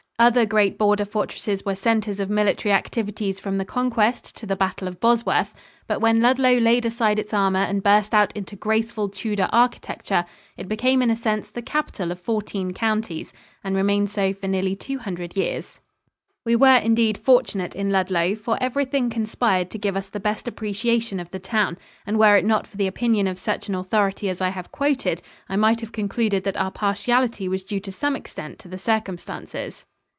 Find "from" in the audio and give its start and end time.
3.39-3.57